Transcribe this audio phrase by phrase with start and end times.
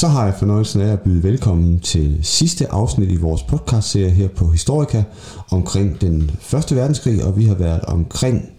[0.00, 4.28] så har jeg fornøjelsen af at byde velkommen til sidste afsnit i vores podcastserie her
[4.28, 5.02] på Historika
[5.50, 8.50] omkring den første verdenskrig, og vi har været omkring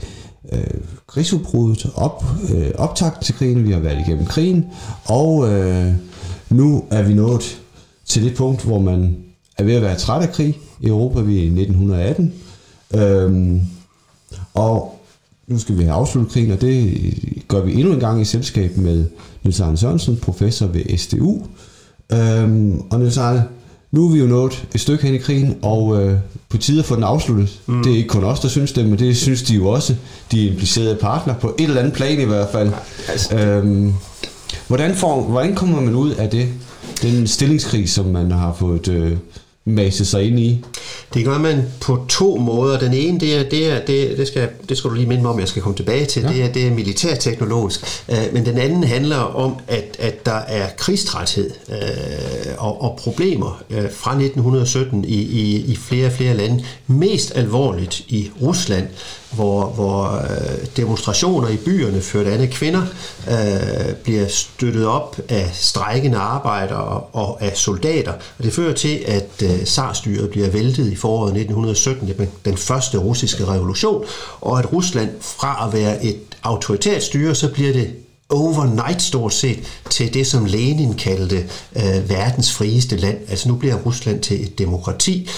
[0.52, 0.64] øh,
[1.08, 4.66] krigsudbruddet, op, øh, optakt til krigen, vi har været igennem krigen,
[5.06, 5.94] og øh,
[6.50, 7.62] nu er vi nået
[8.06, 9.18] til det punkt, hvor man
[9.58, 10.60] er ved at være træt af krig.
[10.80, 12.34] I Europa, vi er i 1918,
[12.96, 13.62] øh,
[14.54, 15.00] og
[15.48, 17.04] nu skal vi have afsluttet krigen, og det
[17.48, 19.06] gør vi endnu en gang i selskab med
[19.44, 21.42] Niels Arne Sørensen, professor ved SDU.
[22.14, 23.44] Øhm, og Niels Arne,
[23.92, 26.18] nu er vi jo nået et stykke hen i krigen, og øh,
[26.50, 27.60] på tide at få den afsluttet.
[27.68, 27.84] Mm.
[27.84, 29.96] Det er ikke kun os, der synes det, men det synes de jo også,
[30.32, 32.72] de implicerede partner, på et eller andet plan i hvert fald.
[33.10, 33.94] Altså, øhm,
[34.68, 36.50] hvordan, får, hvordan kommer man ud af det,
[37.02, 39.18] den stillingskrig, som man har fået øh,
[39.66, 40.64] maset sig ind i?
[41.14, 42.80] Det gør man på to måder.
[42.80, 45.32] Den ene, det, er, det, er, det, det, skal, det skal du lige minde mig
[45.32, 46.22] om, jeg skal komme tilbage til.
[46.22, 46.30] Ja.
[46.30, 48.04] Det, er, det er militærteknologisk.
[48.08, 53.64] Uh, men den anden handler om, at, at der er krigstræthed uh, og, og problemer
[53.70, 56.64] uh, fra 1917 i, i, i flere og flere lande.
[56.88, 58.88] Mest alvorligt i Rusland,
[59.32, 62.82] hvor, hvor øh, demonstrationer i byerne ført af kvinder
[63.30, 68.12] øh, bliver støttet op af strejkende arbejdere og af soldater.
[68.12, 72.98] Og det fører til, at øh, uh, zarstyret bliver væltet i foråret 1917, den første
[72.98, 74.06] russiske revolution,
[74.42, 77.90] og at Rusland fra at være et autoritært styre, så bliver det
[78.32, 83.18] overnight stort set til det, som Lenin kaldte øh, verdens frieste land.
[83.30, 85.30] Altså nu bliver Rusland til et demokrati.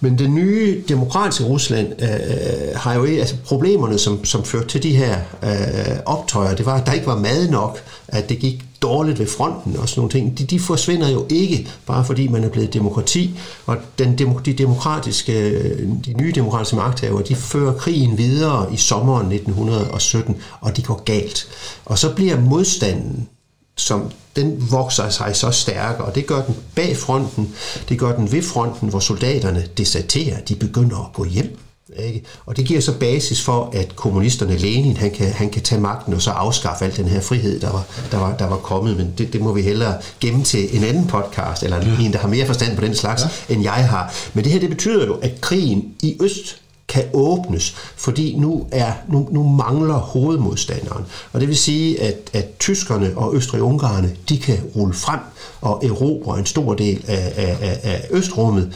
[0.00, 4.82] Men det nye demokratiske Rusland øh, øh har jo altså problemerne, som, som førte til
[4.82, 7.78] de her øh, optøjer, det var, at der ikke var mad nok,
[8.08, 11.68] at det gik dårligt ved fronten og sådan nogle ting, de, de forsvinder jo ikke,
[11.86, 17.22] bare fordi man er blevet demokrati, og den, de, demokratiske, øh, de nye demokratiske magthavere,
[17.22, 21.48] de fører krigen videre i sommeren 1917, og det går galt.
[21.84, 23.28] Og så bliver modstanden
[23.76, 27.54] som den vokser sig så stærkere, og det gør den bag fronten,
[27.88, 31.58] det gør den ved fronten, hvor soldaterne deserterer, de begynder at gå hjem.
[31.96, 32.22] Ikke?
[32.46, 36.14] Og det giver så basis for, at kommunisterne, Lenin, han kan, han kan tage magten
[36.14, 38.96] og så afskaffe al den her frihed, der var, der var, der var kommet.
[38.96, 42.04] Men det, det må vi hellere gemme til en anden podcast, eller ja.
[42.04, 43.54] en, der har mere forstand på den slags, ja.
[43.54, 44.14] end jeg har.
[44.34, 48.92] Men det her, det betyder jo, at krigen i Øst kan åbnes, fordi nu, er,
[49.08, 51.04] nu, nu mangler hovedmodstanderen.
[51.32, 55.20] Og det vil sige, at, at tyskerne og østrig-ungarerne, de kan rulle frem
[55.60, 58.72] og erobre en stor del af, af, af Østrummet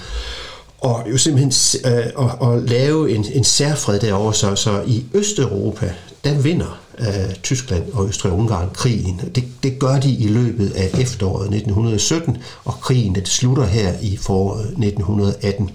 [0.80, 1.52] og jo simpelthen
[1.92, 5.92] øh, og, og lave en, en særfred derovre, så, så i Østeuropa,
[6.24, 9.20] der vinder øh, Tyskland og Østrig-Ungarn krigen.
[9.34, 14.16] Det, det gør de i løbet af efteråret 1917, og krigen det slutter her i
[14.16, 15.70] foråret 1918.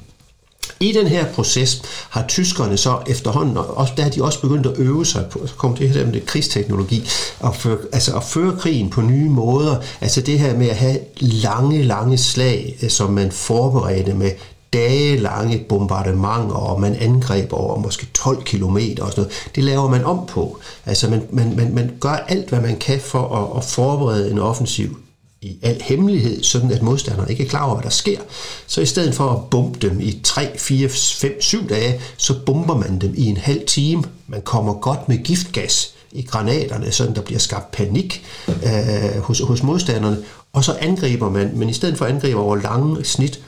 [0.79, 4.73] I den her proces har tyskerne så efterhånden, og der er de også begyndt at
[4.77, 7.07] øve sig på, så kom det her med det krigsteknologi,
[7.43, 10.99] at føre, altså at føre krigen på nye måder, altså det her med at have
[11.19, 14.31] lange, lange slag, øh, som man forberedte med
[14.73, 19.31] dage lange bombardementer, og man angreb over måske 12 km og sådan noget.
[19.55, 20.59] Det laver man om på.
[20.85, 24.39] Altså man, man, man, man gør alt, hvad man kan for at, at forberede en
[24.39, 24.97] offensiv
[25.41, 28.19] i al hemmelighed, sådan at modstanderne ikke er klar over, hvad der sker.
[28.67, 32.75] Så i stedet for at bombe dem i 3, 4, 5, 7 dage, så bomber
[32.77, 34.03] man dem i en halv time.
[34.27, 39.63] Man kommer godt med giftgas i granaterne, sådan der bliver skabt panik øh, hos, hos
[39.63, 40.17] modstanderne,
[40.53, 43.41] og så angriber man, men i stedet for at angribe over lange snit,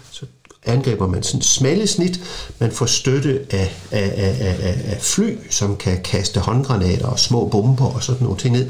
[0.65, 2.19] angriber man sådan smalle snit.
[2.59, 7.47] Man får støtte af, af, af, af, af fly, som kan kaste håndgranater og små
[7.47, 8.65] bomber og sådan nogle ting ned.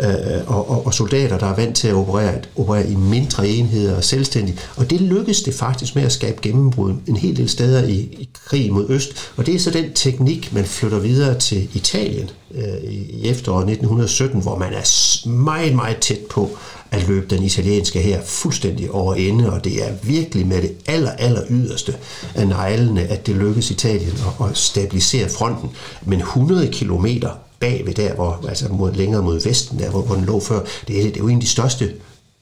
[0.00, 0.06] Øh,
[0.46, 4.04] og, og, og soldater, der er vant til at operere, operere i mindre enheder og
[4.04, 4.70] selvstændigt.
[4.76, 8.28] Og det lykkedes det faktisk med at skabe gennembrud en hel del steder i, i
[8.46, 9.32] krig mod øst.
[9.36, 14.42] Og det er så den teknik, man flytter videre til Italien øh, i efteråret 1917,
[14.42, 16.50] hvor man er meget, meget tæt på
[16.90, 21.10] at løbe den italienske her fuldstændig over ende, og det er virkelig med det aller,
[21.10, 21.94] aller yderste
[22.34, 25.70] af neglene, at det lykkes Italien at, stabilisere fronten.
[26.06, 27.30] Men 100 kilometer
[27.60, 30.98] bagved der, hvor, altså mod, længere mod vesten, der hvor, hvor den lå før, det
[30.98, 31.92] er, det er jo en af de største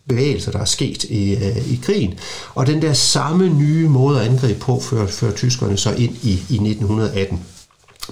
[0.09, 2.15] bevægelser, der er sket i, øh, i krigen.
[2.55, 6.31] Og den der samme nye måde at angribe på, fører, fører tyskerne så ind i,
[6.31, 7.41] i 1918.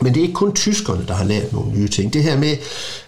[0.00, 2.12] Men det er ikke kun tyskerne, der har lært nogle nye ting.
[2.12, 2.56] Det her med,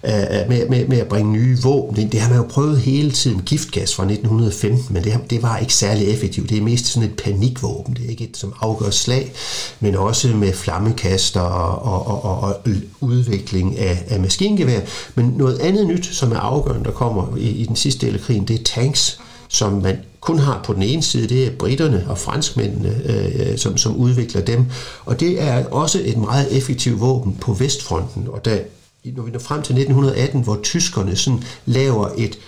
[0.02, 3.42] uh, med, med, med at bringe nye våben, det har man jo prøvet hele tiden.
[3.42, 6.50] Giftgas fra 1915, men det, det var ikke særlig effektivt.
[6.50, 7.94] Det er mest sådan et panikvåben.
[7.94, 9.32] Det er ikke et, som afgør slag,
[9.80, 12.56] men også med flammekaster og, og, og, og
[13.00, 14.80] udvikling af, af maskingevær.
[15.14, 18.20] Men noget andet nyt, som er afgørende, der kommer i, i den sidste del af
[18.20, 22.06] krigen, det er tanks som man kun har på den ene side, det er britterne
[22.08, 24.66] og franskmændene, øh, som, som udvikler dem.
[25.04, 28.28] Og det er også et meget effektivt våben på Vestfronten.
[28.28, 28.62] Og da,
[29.04, 32.38] når vi når frem til 1918, hvor tyskerne sådan laver et,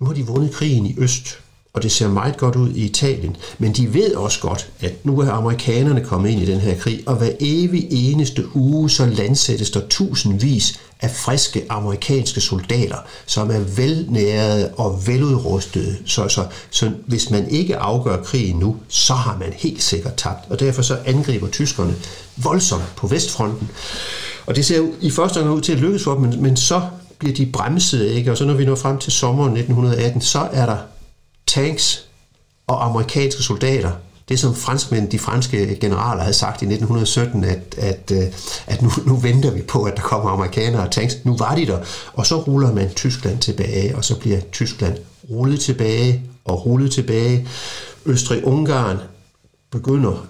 [0.00, 1.38] nu har de vundet krigen i Øst,
[1.72, 5.20] og det ser meget godt ud i Italien, men de ved også godt, at nu
[5.20, 9.70] er amerikanerne kommet ind i den her krig, og hver evig eneste uge så landsættes
[9.70, 12.96] der tusindvis af friske amerikanske soldater,
[13.26, 15.96] som er velnærede og veludrustede.
[16.06, 20.50] Så, så, så hvis man ikke afgør krigen nu, så har man helt sikkert tabt.
[20.50, 21.94] Og derfor så angriber tyskerne
[22.36, 23.70] voldsomt på Vestfronten.
[24.46, 26.82] Og det ser i første omgang ud til at lykkes for dem, men, men så
[27.18, 28.30] bliver de bremset, ikke?
[28.30, 30.76] Og så når vi når frem til sommeren 1918, så er der
[31.50, 32.06] tanks
[32.66, 33.92] og amerikanske soldater.
[34.28, 38.22] Det som franskmænd, de franske generaler havde sagt i 1917, at, at, øh,
[38.66, 41.16] at nu, nu venter vi på, at der kommer amerikanere og tanks.
[41.24, 41.78] Nu var de der,
[42.12, 44.98] og så ruller man Tyskland tilbage, og så bliver Tyskland
[45.30, 47.48] rullet tilbage og rullet tilbage.
[48.06, 48.96] Østrig-Ungarn
[49.70, 50.26] begynder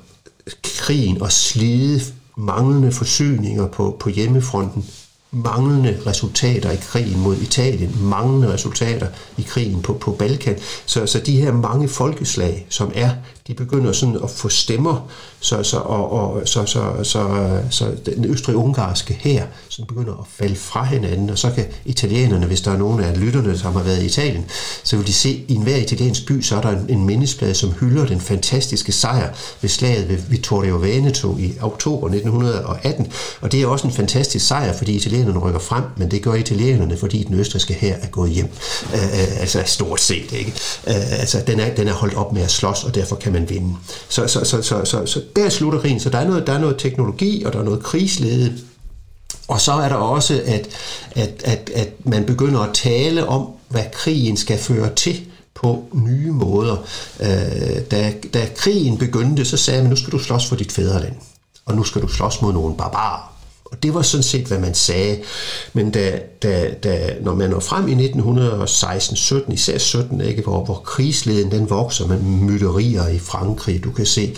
[0.62, 2.00] krigen at slide
[2.36, 4.84] manglende forsyninger på, på hjemmefronten
[5.32, 9.06] manglende resultater i krigen mod Italien, manglende resultater
[9.38, 10.58] i krigen på, på Balkan.
[10.86, 13.10] Så, så de her mange folkeslag, som er,
[13.50, 15.08] de begynder sådan at få stemmer,
[15.40, 20.56] så, så, og, og, så, så, så, så den østrig-ungarske her, sådan begynder at falde
[20.56, 24.02] fra hinanden, og så kan italienerne, hvis der er nogen af lytterne, som har været
[24.02, 24.44] i Italien,
[24.84, 27.54] så vil de se, at i enhver italiensk by, så er der en, en mindesplade,
[27.54, 33.62] som hylder den fantastiske sejr ved slaget ved Vittorio Veneto i oktober 1918, og det
[33.62, 37.34] er også en fantastisk sejr, fordi italienerne rykker frem, men det gør italienerne, fordi den
[37.40, 38.48] østrigske her er gået hjem.
[38.94, 40.52] Øh, øh, altså stort set, ikke?
[40.86, 43.39] Øh, altså den er, den er holdt op med at slås, og derfor kan man
[43.48, 43.76] vinde.
[44.08, 46.58] Så, så, så, så, så, så der slutter krigen, så der er noget, der er
[46.58, 48.58] noget teknologi, og der er noget krigslede,
[49.48, 50.68] og så er der også, at,
[51.12, 55.20] at, at, at man begynder at tale om, hvad krigen skal føre til
[55.54, 56.76] på nye måder.
[57.20, 61.14] Øh, da, da krigen begyndte, så sagde man, nu skal du slås for dit fædreland,
[61.66, 63.39] og nu skal du slås mod nogle barbarer.
[63.70, 65.18] Og det var sådan set, hvad man sagde.
[65.72, 70.74] Men da, da, da, når man når frem i 1916-17, især 17, ikke, hvor, hvor
[70.74, 74.34] krigsleden den vokser med mytterier i Frankrig, du kan se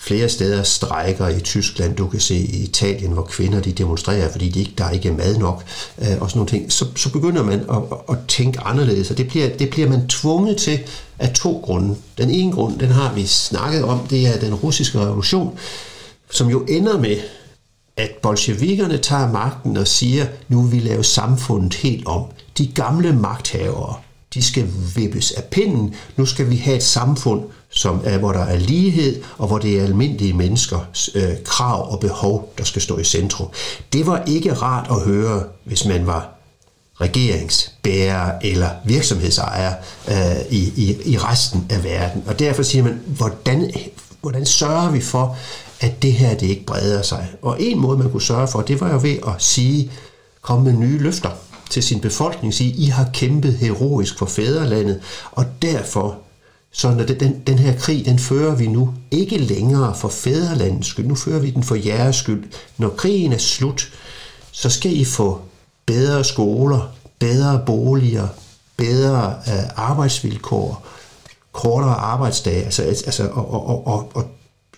[0.00, 4.48] flere steder strækker i Tyskland, du kan se i Italien, hvor kvinder de demonstrerer, fordi
[4.48, 5.64] de ikke, der ikke er mad nok,
[5.98, 9.28] øh, og sådan nogle ting, så, så begynder man at, at tænke anderledes, og det
[9.28, 10.80] bliver, det bliver man tvunget til
[11.18, 11.96] af to grunde.
[12.18, 15.58] Den ene grund, den har vi snakket om, det er den russiske revolution,
[16.30, 17.16] som jo ender med,
[18.00, 22.24] at bolsjevikerne tager magten og siger, nu vil vi lave samfundet helt om.
[22.58, 23.94] De gamle magthavere,
[24.34, 25.94] de skal vippes af pinden.
[26.16, 29.78] Nu skal vi have et samfund, som er, hvor der er lighed, og hvor det
[29.78, 33.48] er almindelige menneskers øh, krav og behov, der skal stå i centrum.
[33.92, 36.28] Det var ikke rart at høre, hvis man var
[37.00, 39.74] regeringsbærer eller virksomhedsejer
[40.08, 42.24] øh, i, i, i resten af verden.
[42.26, 43.72] Og derfor siger man, hvordan,
[44.20, 45.36] hvordan sørger vi for,
[45.80, 47.28] at det her det ikke breder sig.
[47.42, 49.90] Og en måde, man kunne sørge for, det var jo ved at sige,
[50.42, 51.30] komme med nye løfter
[51.70, 55.00] til sin befolkning, sige, I har kæmpet heroisk for fædrelandet,
[55.32, 56.18] og derfor,
[56.72, 61.06] så når den, den her krig, den fører vi nu ikke længere for fædrelandets skyld,
[61.06, 62.44] nu fører vi den for jeres skyld.
[62.78, 63.92] Når krigen er slut,
[64.52, 65.40] så skal I få
[65.86, 68.28] bedre skoler, bedre boliger,
[68.76, 70.86] bedre øh, arbejdsvilkår,
[71.52, 74.24] kortere arbejdsdage, altså, altså og, og, og, og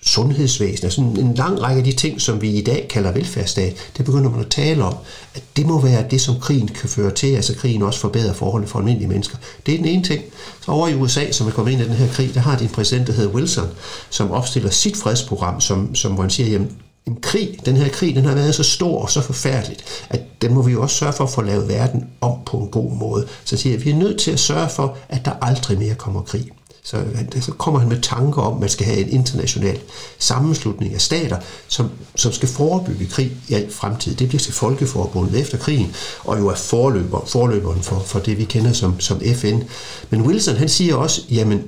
[0.03, 4.05] sundhedsvæsen, altså en lang række af de ting, som vi i dag kalder velfærdsstat, det
[4.05, 4.95] begynder man at tale om,
[5.35, 8.69] at det må være det, som krigen kan føre til, altså krigen også forbedrer forholdene
[8.69, 9.37] for almindelige mennesker.
[9.67, 10.23] Det er den ene ting.
[10.61, 12.65] Så over i USA, som er kommet ind i den her krig, der har de
[12.65, 13.69] en præsident, der hedder Wilson,
[14.11, 16.71] som opstiller sit fredsprogram, som, som hvor han siger, jamen,
[17.07, 20.55] en krig, den her krig, den har været så stor og så forfærdeligt, at den
[20.55, 23.27] må vi jo også sørge for at få lavet verden om på en god måde.
[23.45, 26.23] Så siger jeg, vi er nødt til at sørge for, at der aldrig mere kommer
[26.23, 26.51] krig.
[26.85, 29.81] Så, øh, så kommer han med tanker om, at man skal have en international
[30.19, 34.15] sammenslutning af stater, som, som skal forebygge krig i al fremtid.
[34.15, 38.45] Det bliver til Folkeforbundet efter krigen, og jo er forløber, forløberen for, for det, vi
[38.45, 39.63] kender som, som FN.
[40.11, 41.63] Men Wilson, han siger også, jamen,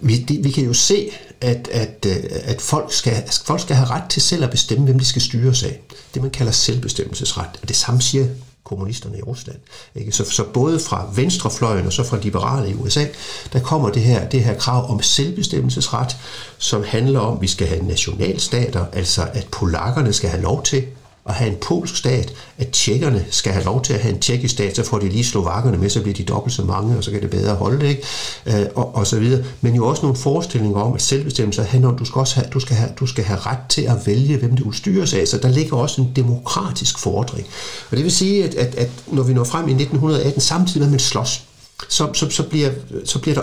[0.00, 1.10] vi, de, vi kan jo se,
[1.40, 4.98] at, at, øh, at folk, skal, folk skal have ret til selv at bestemme, hvem
[4.98, 5.80] de skal styres af.
[6.14, 7.50] Det, man kalder selvbestemmelsesret.
[7.62, 8.26] Og det samme siger
[8.64, 9.58] kommunisterne i Rusland.
[9.94, 10.12] Ikke?
[10.12, 13.04] Så, så både fra venstrefløjen og så fra liberale i USA,
[13.52, 16.16] der kommer det her, det her krav om selvbestemmelsesret,
[16.58, 20.84] som handler om, at vi skal have nationalstater, altså at polakkerne skal have lov til
[21.28, 24.54] at have en polsk stat, at tjekkerne skal have lov til at have en tjekkisk
[24.54, 27.10] stat, så får de lige slovakkerne med, så bliver de dobbelt så mange, og så
[27.10, 28.02] kan det bedre holde det, ikke?
[28.46, 29.44] Øh, og, og så videre.
[29.60, 32.60] Men jo også nogle forestillinger om, at selvbestemmelse handler om, du skal, også have, du
[32.60, 35.28] skal, have, du skal have ret til at vælge, hvem du styres af.
[35.28, 37.46] Så der ligger også en demokratisk fordring.
[37.90, 40.86] Og det vil sige, at, at, at når vi når frem i 1918, samtidig med
[40.86, 41.42] at man slås,
[41.88, 42.70] så, så, så, bliver,
[43.04, 43.42] så bliver der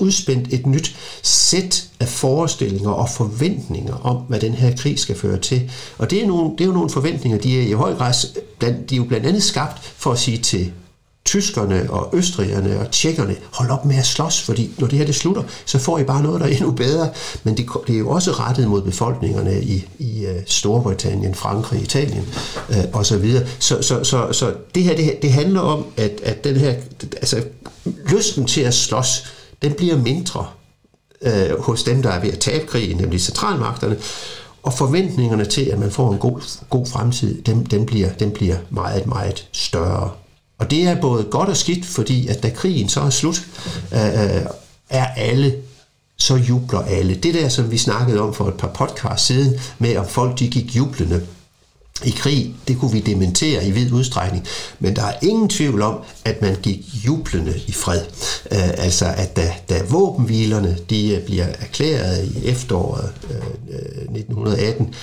[0.00, 5.38] udspændt et nyt sæt af forestillinger og forventninger om, hvad den her krig skal føre
[5.38, 5.70] til.
[5.98, 8.14] Og det er, nogle, det er jo nogle forventninger, de er i høj grad,
[8.60, 10.72] de er jo blandt andet skabt for at sige til
[11.30, 15.14] tyskerne og østrigerne og tjekkerne, hold op med at slås, fordi når det her det
[15.14, 17.10] slutter, så får I bare noget, der er endnu bedre.
[17.44, 22.28] Men det, det er jo også rettet mod befolkningerne i, i uh, Storbritannien, Frankrig, Italien
[22.68, 23.46] uh, og så videre.
[23.58, 26.74] Så, så, så, så det her, det, det handler om, at, at den her,
[27.12, 27.42] altså
[28.08, 29.24] lysten til at slås,
[29.62, 30.46] den bliver mindre
[31.22, 33.96] øh, hos dem, der er ved at tabe krigen, nemlig centralmagterne,
[34.62, 38.56] og forventningerne til, at man får en god, god fremtid, dem, dem, bliver, dem bliver
[38.70, 40.10] meget, meget større.
[40.60, 43.46] Og det er både godt og skidt, fordi at da krigen så er slut,
[43.92, 44.42] øh, øh,
[44.90, 45.54] er alle
[46.16, 47.14] så jubler alle.
[47.14, 50.48] Det der, som vi snakkede om for et par podcasts siden, med om folk de
[50.48, 51.26] gik jublende
[52.04, 54.46] i krig, det kunne vi dementere i vid udstrækning,
[54.78, 58.00] men der er ingen tvivl om, at man gik jublende i fred.
[58.50, 63.36] Uh, altså at da, da våbenhvilerne de øh, bliver erklæret i efteråret øh,
[64.08, 64.94] uh, 1918,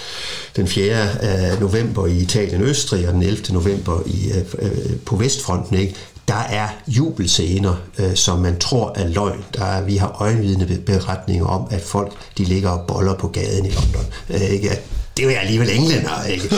[0.55, 1.59] den 4.
[1.59, 3.53] November i Italien Østrig og den 11.
[3.53, 4.69] november i, uh,
[5.05, 5.95] på Vestfronten, ikke?
[6.27, 9.43] der er jubelscener, øh, som man tror er løgn.
[9.55, 13.65] Der er, vi har øjenvidende beretninger om, at folk de ligger og boller på gaden
[13.65, 14.05] i London.
[14.29, 14.79] Øh, ikke?
[15.17, 16.49] Det er jo alligevel englænder, ikke?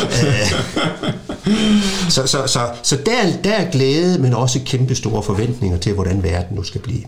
[2.16, 6.24] så, så, så, så der, der er glæde, men også kæmpe store forventninger til, hvordan
[6.24, 7.04] verden nu skal blive.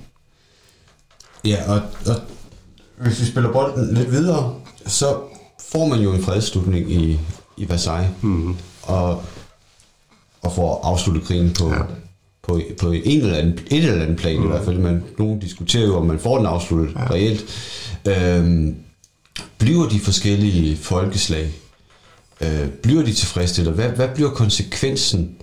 [1.45, 2.15] Ja, og, og
[2.97, 4.55] hvis vi spiller bolden lidt videre,
[4.87, 5.17] så
[5.71, 7.19] får man jo en fredsslutning i,
[7.57, 8.55] i Versailles, mm.
[8.83, 9.23] og,
[10.41, 11.81] og får afsluttet krigen på, ja.
[12.43, 14.43] på, på en eller anden, et eller andet plan mm.
[14.43, 14.77] i hvert fald.
[14.77, 17.11] Man, nogen diskuterer jo, om man får den afsluttet ja.
[17.11, 17.45] reelt.
[18.07, 18.75] Øhm,
[19.61, 21.51] bliver de forskellige folkeslag,
[22.41, 23.73] øh, bliver de tilfredsstillet?
[23.73, 25.35] Hvad, hvad bliver konsekvensen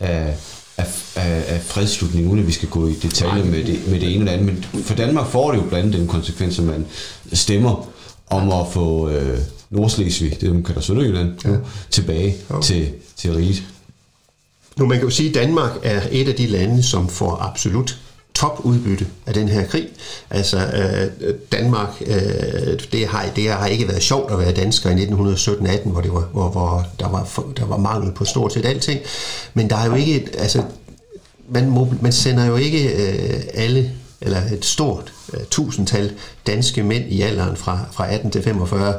[0.00, 0.36] af,
[0.76, 4.14] af, af, af fredsslutningen, uden at vi skal gå i detaljer med det, med det
[4.14, 4.46] ene eller andet?
[4.46, 6.86] Men for Danmark får det jo blandt andet den konsekvens, at man
[7.32, 7.88] stemmer
[8.30, 9.38] om at få øh,
[9.70, 11.56] Nordslesvig, det man kalder Sønderjylland, ja.
[11.90, 12.60] tilbage ja.
[12.60, 13.62] til, til riget.
[14.76, 17.98] Nu, man kan jo sige, at Danmark er et af de lande, som får absolut
[18.34, 19.88] topudbytte af den her krig.
[20.30, 25.04] Altså øh, Danmark, øh, det, har, det har ikke været sjovt at være dansker i
[25.04, 29.00] 1917-18, hvor, det var, hvor, hvor der, var, der var mangel på stort set alting.
[29.54, 30.62] Men der er jo ikke, altså
[31.48, 36.12] man, man sender jo ikke øh, alle eller et stort uh, tusindtal
[36.46, 38.94] danske mænd i alderen fra, fra 18 til 45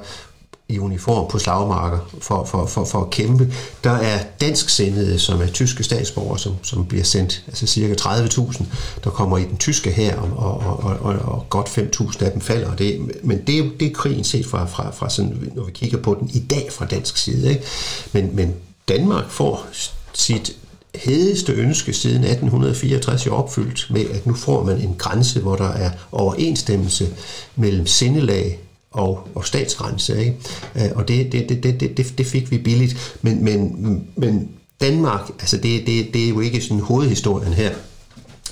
[0.69, 3.53] i uniform på slagmarker for, for, for, for at kæmpe.
[3.84, 8.63] Der er dansk sendede, som er tyske statsborgere, som, som bliver sendt, altså cirka 30.000,
[9.03, 12.41] der kommer i den tyske her, og, og, og, og, og godt 5.000 af dem
[12.41, 12.72] falder.
[12.72, 15.72] Og det, men det, er, det er krigen set fra, fra, fra sådan, når vi
[15.72, 17.50] kigger på den i dag fra dansk side.
[17.50, 17.63] Ikke?
[18.12, 18.53] Men, men
[18.88, 19.67] Danmark får
[20.13, 20.55] sit
[20.95, 25.69] hedeste ønske siden 1864 er opfyldt med, at nu får man en grænse, hvor der
[25.69, 27.07] er overensstemmelse
[27.55, 28.60] mellem sindelag
[28.96, 30.20] og, og statsgrænse.
[30.20, 30.36] Ikke?
[30.75, 33.18] Øh, og det, det, det, det, det, det fik vi billigt.
[33.22, 34.50] Men, men, men
[34.82, 37.72] Danmark, altså det, det, det er jo ikke sådan hovedhistorien her.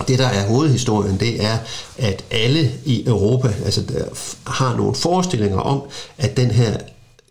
[0.07, 1.57] Det, der er hovedhistorien, det er,
[1.97, 3.83] at alle i Europa altså,
[4.47, 5.81] har nogle forestillinger om,
[6.17, 6.77] at den her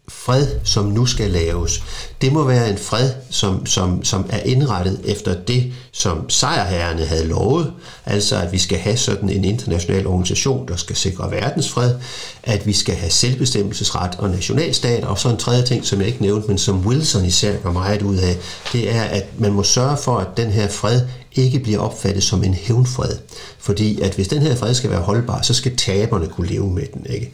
[0.08, 1.82] fred, som nu skal laves,
[2.20, 7.26] det må være en fred, som, som, som er indrettet efter det, som sejrherrerne havde
[7.26, 7.72] lovet,
[8.06, 11.94] altså at vi skal have sådan en international organisation, der skal sikre verdensfred,
[12.42, 16.22] at vi skal have selvbestemmelsesret og nationalstat, og så en tredje ting, som jeg ikke
[16.22, 18.36] nævnte, men som Wilson især går meget ud af,
[18.72, 21.00] det er, at man må sørge for, at den her fred
[21.34, 23.16] ikke bliver opfattet som en hævnfred.
[23.58, 26.86] Fordi at hvis den her fred skal være holdbar, så skal taberne kunne leve med
[26.94, 27.06] den.
[27.10, 27.32] Ikke?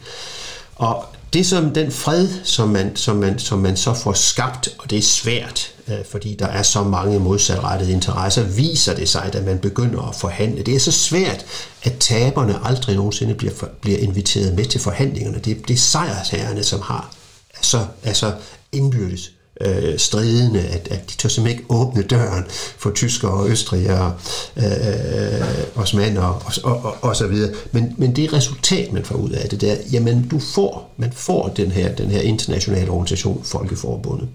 [0.75, 4.89] Og det som den fred, som man, som, man, som man så får skabt, og
[4.89, 9.45] det er svært, øh, fordi der er så mange modsatrettede interesser, viser det sig, at
[9.45, 10.63] man begynder at forhandle.
[10.63, 11.45] Det er så svært,
[11.83, 15.39] at taberne aldrig nogensinde bliver, bliver inviteret med til forhandlingerne.
[15.39, 17.13] Det, det er sejrsherrene, som har
[17.55, 18.33] altså, altså
[18.71, 22.45] indbyrdes øh, stridende, at, at de tør simpelthen ikke åbne døren
[22.77, 24.15] for tyskere og østrigere,
[24.57, 25.41] øh, øh
[25.75, 27.53] osmaner og, og, og, og så videre.
[27.71, 31.47] Men, men det resultat, man får ud af det der, jamen du får, man får
[31.47, 34.27] den her, den her internationale organisation, Folkeforbundet.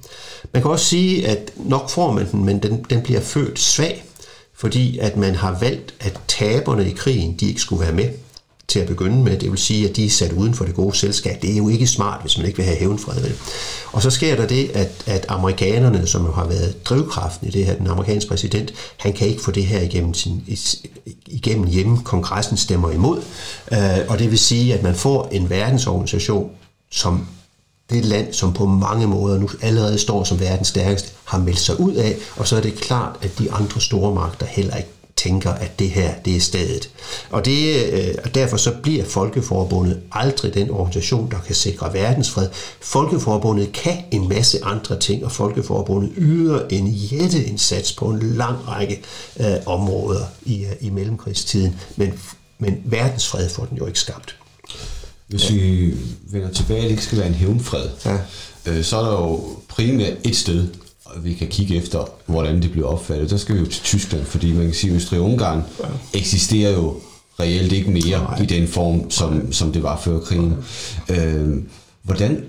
[0.52, 4.04] Man kan også sige, at nok får man den, men den, den bliver født svag,
[4.56, 8.10] fordi at man har valgt, at taberne i krigen, de ikke skulle være med
[8.68, 9.38] til at begynde med.
[9.38, 11.42] Det vil sige, at de er sat uden for det gode selskab.
[11.42, 13.30] Det er jo ikke smart, hvis man ikke vil have hævnfred.
[13.92, 17.74] Og så sker der det, at, at amerikanerne, som har været drivkraften i det her,
[17.74, 20.44] den amerikanske præsident, han kan ikke få det her igennem, sin,
[21.26, 21.98] igennem hjemme.
[22.04, 23.22] Kongressen stemmer imod.
[23.72, 26.50] Øh, og det vil sige, at man får en verdensorganisation,
[26.90, 27.26] som
[27.90, 31.80] det land, som på mange måder nu allerede står som verdens stærkeste, har meldt sig
[31.80, 34.88] ud af, og så er det klart, at de andre store magter heller ikke
[35.24, 36.90] tænker, at det her det er stedet.
[37.30, 42.48] Og, det, øh, og derfor så bliver Folkeforbundet aldrig den organisation, der kan sikre verdensfred.
[42.80, 49.02] Folkeforbundet kan en masse andre ting, og Folkeforbundet yder en jætteindsats på en lang række
[49.40, 52.12] øh, områder i, øh, i mellemkrigstiden, men,
[52.58, 54.36] men verdensfred får den jo ikke skabt.
[55.26, 55.54] Hvis ja.
[55.54, 55.94] vi
[56.30, 58.18] vender tilbage, at det ikke skal være en hævnfred, ja.
[58.66, 60.68] øh, så er der jo primært et sted,
[61.22, 63.30] vi kan kigge efter, hvordan det bliver opfattet.
[63.30, 66.18] Der skal vi jo til Tyskland, fordi man kan sige, at Østrig-Ungarn ja.
[66.18, 67.00] eksisterer jo
[67.40, 68.42] reelt ikke mere Nej.
[68.42, 70.56] i den form, som, som det var før krigen.
[71.08, 71.62] Øh,
[72.02, 72.44] hvordan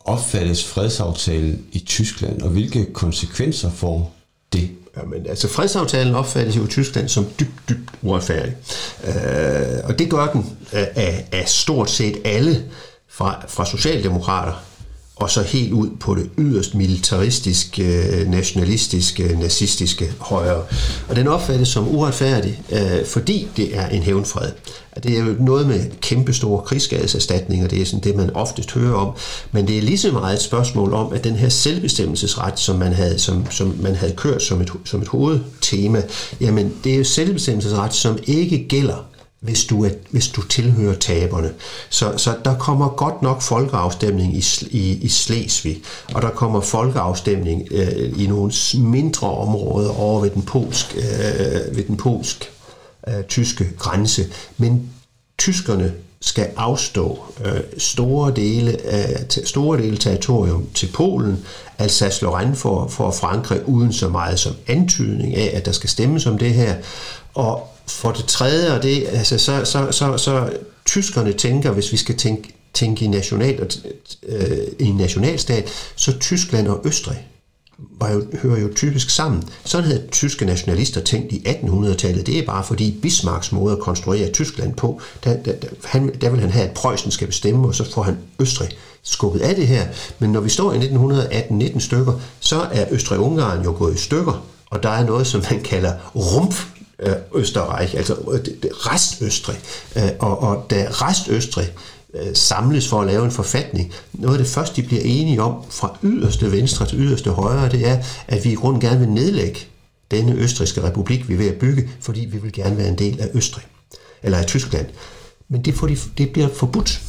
[0.00, 4.14] opfattes fredsaftalen i Tyskland, og hvilke konsekvenser får
[4.52, 4.70] det?
[4.96, 8.56] Jamen, altså fredsaftalen opfattes jo i Tyskland som dybt, dybt uretfærdig.
[9.04, 12.64] Øh, og det gør den af, af stort set alle
[13.08, 14.52] fra, fra socialdemokrater
[15.16, 20.62] og så helt ud på det yderst militaristiske, øh, nationalistiske, nazistiske højre.
[21.08, 24.50] Og den opfattes som uretfærdig, øh, fordi det er en hævnfred.
[25.02, 29.14] Det er jo noget med kæmpestore krigsskadeserstatninger, det er sådan det, man oftest hører om,
[29.52, 32.92] men det er lige så meget et spørgsmål om, at den her selvbestemmelsesret, som man
[32.92, 36.02] havde, som, som man havde kørt som et, som et hovedtema,
[36.40, 39.11] jamen det er jo selvbestemmelsesret, som ikke gælder
[39.42, 41.52] hvis du, er, hvis du tilhører taberne.
[41.90, 45.82] Så, så der kommer godt nok folkeafstemning i, i, i Slesvig,
[46.14, 51.84] og der kommer folkeafstemning øh, i nogle mindre områder over ved den polsk, øh, ved
[51.84, 52.50] den polsk
[53.08, 54.26] øh, tyske grænse.
[54.58, 54.90] Men
[55.38, 61.44] tyskerne skal afstå øh, store dele af store dele territorium til Polen,
[61.78, 66.38] Alsace-Lorraine for, for Frankrig, uden så meget som antydning af, at der skal stemmes om
[66.38, 66.76] det her.
[67.34, 70.50] Og for det tredje, og det, altså, så, så, så, så
[70.84, 73.70] tyskerne tænker, hvis vi skal tænke, tænke i, national,
[74.28, 77.26] øh, i en nationalstat, så Tyskland og Østrig
[78.00, 79.42] var jo, hører jo typisk sammen.
[79.64, 82.26] Sådan havde tyske nationalister tænkt i 1800-tallet.
[82.26, 86.30] Det er bare fordi Bismarcks måde at konstruere Tyskland på, der, der, der, han, der
[86.30, 88.68] vil han have, at Preussen skal bestemme, og så får han Østrig
[89.02, 89.86] skubbet af det her.
[90.18, 94.82] Men når vi står i 1918-19 stykker, så er Østrig-Ungarn jo gået i stykker, og
[94.82, 96.66] der er noget, som man kalder rumpf
[97.02, 98.40] øh, Østerreich, altså øh,
[98.70, 99.60] restøstrig.
[99.96, 101.72] Øh, og, og da restøstrig
[102.14, 105.64] øh, samles for at lave en forfatning, noget af det første, de bliver enige om
[105.70, 109.60] fra yderste venstre til yderste højre, det er, at vi i grunden gerne vil nedlægge
[110.10, 113.20] denne østriske republik, vi er ved at bygge, fordi vi vil gerne være en del
[113.20, 113.64] af Østrig,
[114.22, 114.86] eller af Tyskland.
[115.48, 117.00] Men det, får de, det bliver forbudt.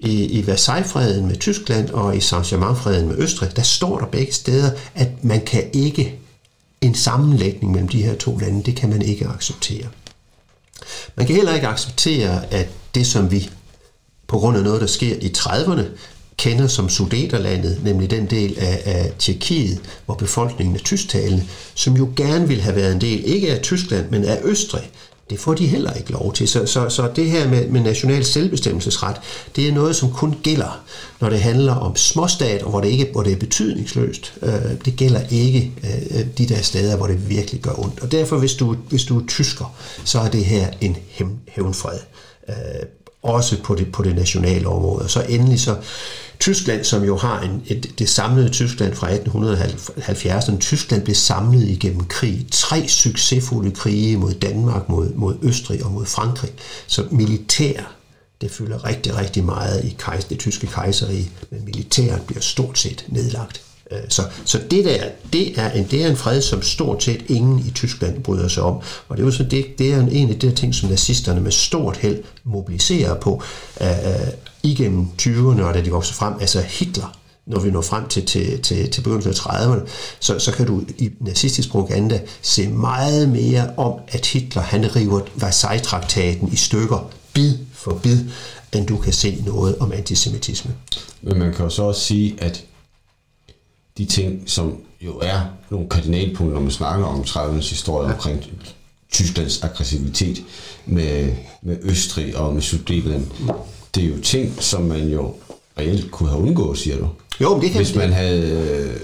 [0.00, 4.70] I, i Versailles-freden med Tyskland og i Saint-Germain-freden med Østrig, der står der begge steder,
[4.94, 6.18] at man kan ikke
[6.80, 9.86] en sammenlægning mellem de her to lande, det kan man ikke acceptere.
[11.16, 13.50] Man kan heller ikke acceptere, at det som vi
[14.26, 15.82] på grund af noget, der sker i 30'erne,
[16.36, 22.08] kender som Sudeterlandet, nemlig den del af, af Tjekkiet, hvor befolkningen er tysktalende, som jo
[22.16, 24.90] gerne vil have været en del, ikke af Tyskland, men af Østrig,
[25.30, 26.48] det får de heller ikke lov til.
[26.48, 29.16] Så, så, så det her med, med national selvbestemmelsesret,
[29.56, 30.80] det er noget, som kun gælder,
[31.20, 34.34] når det handler om småstat, og hvor det, ikke, hvor det er betydningsløst.
[34.42, 34.52] Øh,
[34.84, 38.00] det gælder ikke øh, de der steder, hvor det virkelig gør ondt.
[38.00, 40.96] Og derfor, hvis du, hvis du er tysker, så er det her en
[41.48, 41.98] hævnfred.
[42.48, 42.54] Øh,
[43.22, 45.02] også på det, på det nationale område.
[45.02, 45.76] Og så endelig så
[46.40, 50.58] Tyskland, som jo har en, et, det samlede Tyskland fra 1870'erne.
[50.58, 52.46] Tyskland blev samlet igennem krig.
[52.50, 56.50] Tre succesfulde krige mod Danmark, mod, mod Østrig og mod Frankrig.
[56.86, 57.94] Så militær,
[58.40, 63.04] det fylder rigtig, rigtig meget i kejser, det tyske kejserige, men militæret bliver stort set
[63.08, 63.67] nedlagt.
[63.90, 67.24] Øh, så, så det der, det er, en, det er en fred, som stort set
[67.28, 68.74] ingen i Tyskland bryder sig om.
[69.08, 71.52] Og det er jo så det, det er en af de ting, som nazisterne med
[71.52, 73.42] stort held mobiliserer på
[73.80, 73.86] uh,
[74.62, 76.34] igennem 20'erne, og da de vokser frem.
[76.40, 79.88] Altså Hitler, når vi når frem til, til, til, til begyndelsen af 30'erne,
[80.20, 85.20] så, så kan du i nazistisk propaganda se meget mere om, at Hitler han river
[85.36, 88.18] Versailles-traktaten i stykker, bid for bid,
[88.72, 90.74] end du kan se noget om antisemitisme.
[91.22, 92.64] Men man kan jo så også sige, at
[93.98, 98.14] de ting, som jo er nogle kardinalpunkter, når man snakker om 30'ernes historie ja.
[98.14, 98.44] omkring
[99.12, 100.42] Tysklands aggressivitet
[100.86, 101.32] med,
[101.62, 103.26] med Østrig og med Sudetenland,
[103.94, 105.34] det er jo ting, som man jo
[105.78, 107.08] reelt kunne have undgået, siger du.
[107.40, 109.00] Jo, men det kan Hvis man havde øh,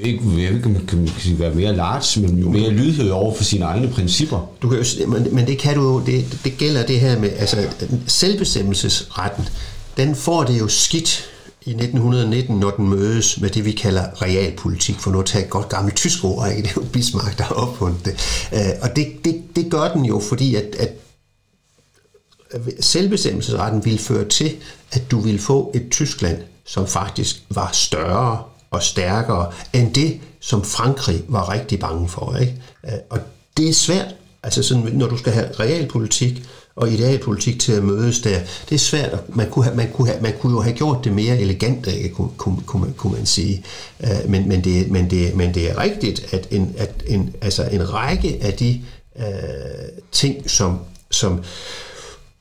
[0.00, 3.64] ikke, jeg ved man kan sige, være mere large, men mere lydhør over for sine
[3.64, 4.50] egne principper.
[4.62, 7.30] Du kan jo, men, men det kan du jo, det, det gælder det her med,
[7.38, 7.56] altså
[8.06, 9.48] selvbestemmelsesretten,
[9.96, 11.30] den får det jo skidt
[11.68, 15.50] i 1919, når den mødes med det, vi kalder realpolitik, for nu at tage et
[15.50, 16.62] godt gammelt tysk ord, ikke?
[16.62, 18.12] det er jo Bismarck, der har opfundet det.
[18.52, 20.90] Øh, og det, det, det gør den jo, fordi at, at
[22.80, 24.56] selvbestemmelsesretten ville føre til,
[24.92, 30.64] at du ville få et Tyskland, som faktisk var større og stærkere end det, som
[30.64, 32.36] Frankrig var rigtig bange for.
[32.36, 32.62] Ikke?
[32.84, 33.18] Øh, og
[33.56, 36.42] det er svært Altså sådan, når du skal have realpolitik
[36.78, 39.18] og idealpolitik til at mødes der, det er svært.
[39.28, 42.08] Man kunne, have, man kunne, have, man kunne jo have gjort det mere elegant, ikke,
[42.08, 43.64] kunne, kunne, kunne, kunne man sige.
[44.00, 47.68] Uh, men, men, det, men, det, men det er rigtigt, at en, at en, altså
[47.72, 48.80] en række af de
[49.16, 49.22] uh,
[50.12, 50.78] ting, som,
[51.10, 51.42] som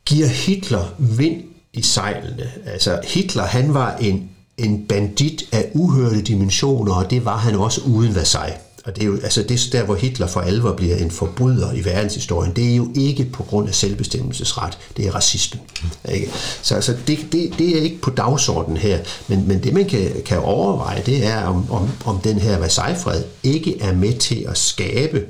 [0.06, 2.52] giver Hitler vind i sejlene.
[2.66, 7.82] Altså Hitler, han var en, en bandit af uhørte dimensioner, og det var han også
[7.82, 8.60] uden Versailles.
[8.88, 11.86] Og det er jo altså det der, hvor Hitler for alvor bliver en forbryder i
[11.86, 15.64] verdenshistorien, det er jo ikke på grund af selvbestemmelsesret, det er racismen.
[16.10, 16.32] Ikke?
[16.62, 20.12] Så altså, det, det, det er ikke på dagsordenen her, men, men det man kan,
[20.26, 24.58] kan overveje, det er, om, om, om den her Versailles-fred ikke er med til at
[24.58, 25.26] skabe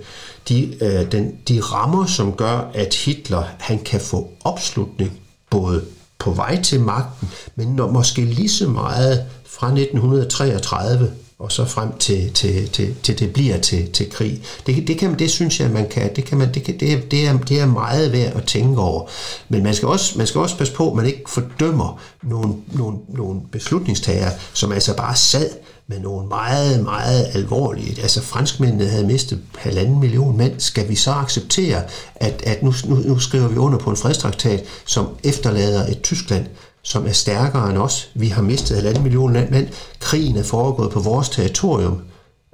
[0.49, 5.83] de, øh, den, de rammer, som gør, at Hitler han kan få opslutning både
[6.19, 11.97] på vej til magten, men når, måske lige så meget fra 1933 og så frem
[11.97, 14.43] til, til, til, til det bliver til, til krig.
[14.67, 17.28] Det, det, kan, det synes jeg, man kan, det, kan man, det, kan, det, det,
[17.28, 19.10] er, det er meget værd at tænke over.
[19.50, 22.97] Men man skal også, man skal også passe på, at man ikke fordømmer nogle, nogle,
[23.10, 25.50] nogle beslutningstagere, som altså bare sad
[25.88, 28.02] med nogle meget, meget alvorlige.
[28.02, 30.60] Altså franskmændene havde mistet halvanden million mænd.
[30.60, 31.84] Skal vi så acceptere,
[32.15, 36.45] at, at nu, nu, nu skriver vi under på en fredstraktat, som efterlader et Tyskland,
[36.88, 38.10] som er stærkere end os.
[38.15, 39.67] Vi har mistet halvanden million mænd.
[40.00, 42.02] Krigen er foregået på vores territorium.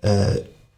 [0.06, 0.12] Øh,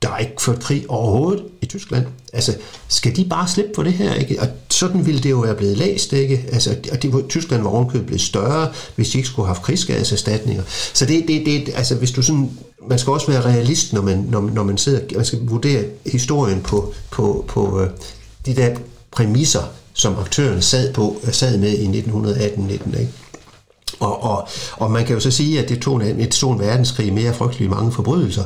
[0.02, 2.06] der er ikke ført krig overhovedet i Tyskland.
[2.34, 2.56] Altså,
[2.88, 4.14] skal de bare slippe for det her?
[4.14, 4.42] Ikke?
[4.42, 6.46] Og sådan ville det jo være blevet læst, ikke?
[6.52, 10.64] Altså, og det, Tyskland var ovenkøbet blevet større, hvis de ikke skulle have haft krigsskadeserstatninger.
[10.94, 12.52] Så det, det, det, altså, hvis du sådan,
[12.90, 16.62] man skal også være realist, når man, når, når man sidder, man skal vurdere historien
[16.62, 17.90] på, på, på øh,
[18.46, 18.76] de der
[19.12, 19.64] præmisser,
[19.94, 23.12] som aktøren sad, på, øh, sad med i 1918-19, ikke?
[24.00, 27.14] Og, og, og man kan jo så sige, at det tog en, et stort verdenskrig
[27.14, 28.44] mere frygtelig mange forbrydelser,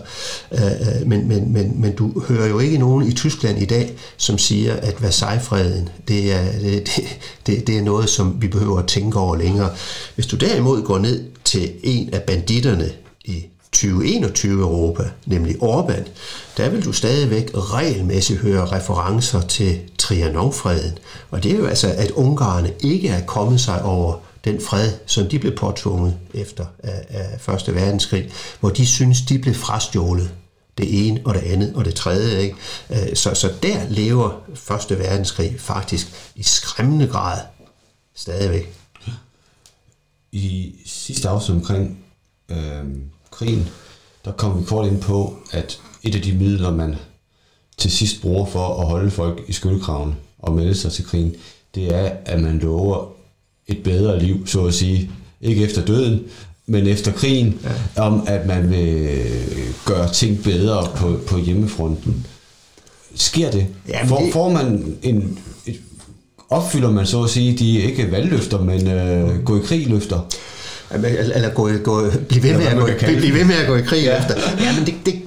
[0.51, 3.93] øh, øh, men, men, men, men du hører jo ikke nogen i Tyskland i dag,
[4.17, 6.89] som siger, at Versailles-freden, det er, det,
[7.47, 9.69] det, det er noget, som vi behøver at tænke over længere.
[10.15, 12.91] Hvis du derimod går ned til en af banditterne
[13.25, 16.09] i 2021 Europa, nemlig Orbán,
[16.57, 20.97] der vil du stadigvæk regelmæssigt høre referencer til Trianonfreden.
[21.31, 25.27] Og det er jo altså, at ungarerne ikke er kommet sig over den fred, som
[25.27, 30.31] de blev påtvunget efter af, af Første Verdenskrig, hvor de synes, de blev frastjålet
[30.77, 32.41] det ene og det andet og det tredje.
[32.41, 32.55] Ikke?
[32.89, 37.41] Øh, så, så der lever Første Verdenskrig faktisk i skræmmende grad
[38.15, 38.75] stadigvæk.
[40.31, 42.03] I sidste afsnit omkring
[42.49, 42.83] øh,
[43.31, 43.69] krigen,
[44.25, 46.95] der kom vi kort ind på, at et af de midler, man
[47.77, 51.35] til sidst bruger for at holde folk i skyldkraven og melde sig til krigen,
[51.75, 53.18] det er, at man lover
[53.71, 55.11] et bedre liv, så at sige.
[55.41, 56.19] Ikke efter døden,
[56.67, 57.59] men efter krigen,
[57.95, 58.01] ja.
[58.01, 59.09] om at man vil
[59.85, 62.25] gøre ting bedre på, på hjemmefronten.
[63.15, 63.67] Sker det?
[63.87, 64.33] Ja, får, det...
[64.33, 65.79] får man en, et,
[66.49, 70.27] opfylder man så at sige de ikke valgløfter, men øh, gå i krig løfter?
[70.93, 74.03] eller gå, gå, blive, ved med at gå, blive ved med at gå i krig
[74.03, 74.17] ja.
[74.17, 74.35] efter.
[74.59, 75.18] Ja, men det, det, det,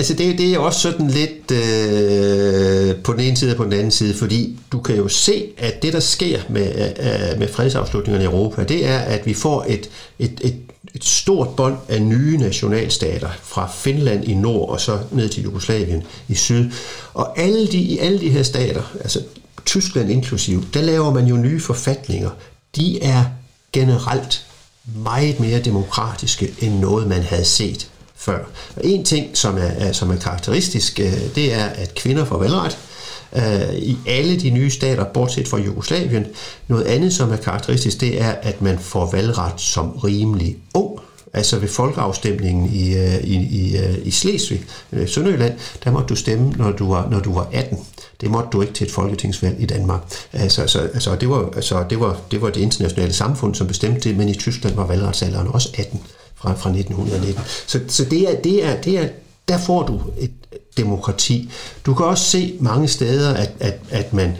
[0.00, 3.72] altså det, det er også sådan lidt øh, på den ene side og på den
[3.72, 7.48] anden side, fordi du kan jo se, at det, der sker med, øh, øh, med
[7.48, 10.54] fredsafslutningerne i Europa, det er, at vi får et, et, et,
[10.94, 16.02] et stort bånd af nye nationalstater fra Finland i nord og så ned til Jugoslavien
[16.28, 16.70] i syd.
[17.14, 19.20] Og alle de, i alle de her stater, altså
[19.66, 22.30] Tyskland inklusiv, der laver man jo nye forfatninger.
[22.76, 23.24] De er
[23.72, 24.46] generelt
[25.04, 28.38] meget mere demokratiske end noget, man havde set før.
[28.76, 32.78] Og en ting, som er, som er karakteristisk, øh, det er, at kvinder får valgret
[33.36, 36.26] øh, i alle de nye stater, bortset fra Jugoslavien.
[36.68, 41.00] Noget andet, som er karakteristisk, det er, at man får valgret som rimelig ung.
[41.32, 44.64] Altså ved folkeafstemningen i, øh, i, i, i Slesvig,
[45.06, 45.54] Sønderjylland,
[45.84, 47.78] der måtte du stemme, når du var, når du var 18.
[48.20, 50.00] Det måtte du ikke til et folketingsvalg i Danmark.
[50.32, 54.08] Altså, altså, altså, det, var, altså det, var, det var det internationale samfund, som bestemte
[54.08, 56.00] det, men i Tyskland var valgretsalderen også 18
[56.40, 57.44] fra, fra 1919.
[57.66, 59.08] Så, så det er, det er, det er,
[59.48, 60.30] der får du et
[60.76, 61.50] demokrati.
[61.86, 64.36] Du kan også se mange steder, at, at, at man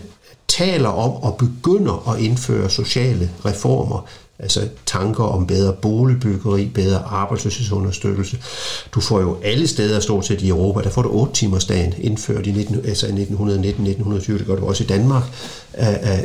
[0.48, 4.06] taler om og begynder at indføre sociale reformer,
[4.42, 8.38] altså tanker om bedre boligbyggeri, bedre arbejdsløshedsunderstøttelse.
[8.94, 11.94] Du får jo alle steder stort set i Europa, der får du 8 timers dagen
[11.98, 15.22] indført i 19, altså 1919-1920, det gør du også i Danmark.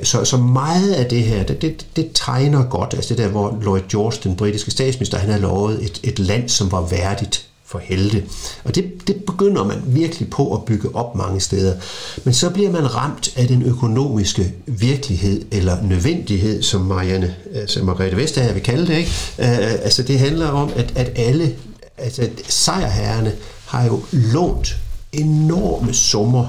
[0.04, 3.58] Så, så meget af det her, det, det, det tegner godt, altså det der, hvor
[3.62, 7.80] Lloyd George, den britiske statsminister, han har lovet et, et land, som var værdigt for
[7.80, 8.24] helte.
[8.64, 11.76] Og det, det begynder man virkelig på at bygge op mange steder.
[12.24, 18.18] Men så bliver man ramt af den økonomiske virkelighed eller nødvendighed, som Marianne, altså Margrethe
[18.18, 18.98] Vestager vil kalde det.
[18.98, 19.12] Ikke?
[19.38, 21.56] Uh, altså det handler om, at, at alle
[21.98, 24.78] altså sejrherrerne har jo lånt
[25.12, 26.48] enorme summer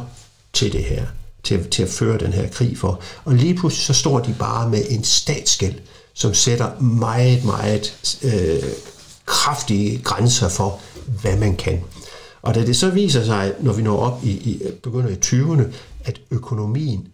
[0.52, 1.02] til det her
[1.46, 3.00] til, til at føre den her krig for.
[3.24, 5.74] Og lige pludselig så står de bare med en statsgæld,
[6.14, 8.62] som sætter meget, meget øh,
[9.26, 11.80] kraftige grænser for, hvad man kan.
[12.42, 15.74] Og da det så viser sig, når vi når op i, i begynder i 20'erne,
[16.04, 17.08] at økonomien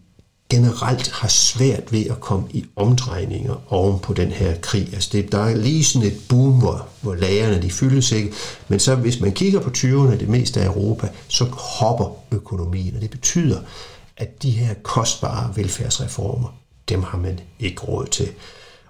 [0.49, 4.89] generelt har svært ved at komme i omdrejninger oven på den her krig.
[4.93, 8.33] Altså det, der er lige sådan et boom, hvor, hvor lagerne de fyldes ikke.
[8.67, 13.01] Men så hvis man kigger på 20'erne, det meste af Europa, så hopper økonomien, og
[13.01, 13.59] det betyder,
[14.17, 16.57] at de her kostbare velfærdsreformer,
[16.89, 18.27] dem har man ikke råd til.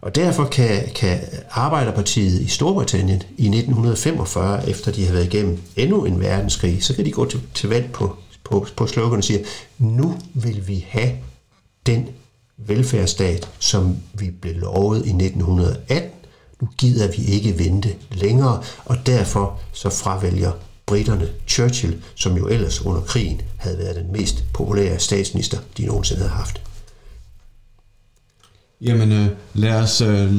[0.04, 1.20] Og derfor kan, kan
[1.52, 7.06] Arbejderpartiet i Storbritannien i 1945, efter de har været igennem endnu en verdenskrig, så kan
[7.06, 9.46] de gå til, til valg på, på, på slogan og sige,
[9.78, 11.12] nu vil vi have
[11.86, 12.08] den
[12.58, 16.12] velfærdsstat, som vi blev lovet i 1918.
[16.62, 20.52] Nu gider vi ikke vente længere, og derfor så fravælger
[20.86, 26.22] britterne Churchill, som jo ellers under krigen havde været den mest populære statsminister, de nogensinde
[26.22, 26.73] havde haft.
[28.84, 30.34] Jamen, øh, lad os øh,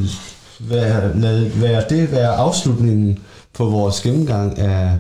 [0.61, 3.19] være, lad, være det være afslutningen
[3.53, 4.99] på vores gennemgang af,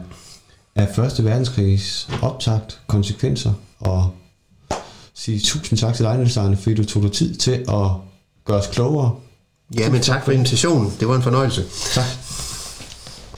[0.75, 4.11] af Første Verdenskrigs optakt, konsekvenser og
[5.15, 7.91] sige tusind tak til dig, Niels Arne, fordi du tog dig tid til at
[8.45, 9.15] gøre os klogere.
[9.79, 10.93] Ja, men tak for invitationen.
[11.01, 11.65] Det var en fornøjelse.
[11.95, 12.05] Tak.